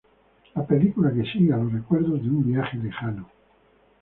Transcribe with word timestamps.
La 0.55 0.65
película 0.65 1.11
sigue 1.31 1.53
a 1.53 1.57
los 1.57 1.71
recuerdos 1.71 2.23
de 2.23 2.27
un 2.31 2.51
viaje 2.51 2.75
lejano. 2.79 3.29